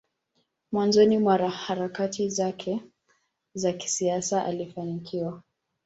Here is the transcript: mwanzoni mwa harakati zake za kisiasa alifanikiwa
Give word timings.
mwanzoni 0.71 1.17
mwa 1.17 1.49
harakati 1.49 2.29
zake 2.29 2.81
za 3.53 3.73
kisiasa 3.73 4.45
alifanikiwa 4.45 5.43